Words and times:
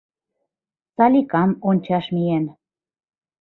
«Саликам» 0.95 1.51
ончаш 1.67 2.05
миен 2.15 2.45